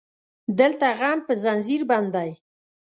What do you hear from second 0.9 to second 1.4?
غم په